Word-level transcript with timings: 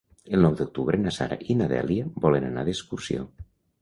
El 0.37 0.43
nou 0.45 0.55
d'octubre 0.61 0.99
na 1.01 1.13
Sara 1.17 1.37
i 1.47 1.57
na 1.59 1.67
Dèlia 1.73 2.07
volen 2.25 2.49
anar 2.49 2.65
d'excursió. 2.71 3.29